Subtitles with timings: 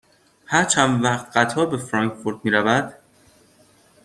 [0.45, 2.93] هر چند وقت قطار به فرانکفورت می رود؟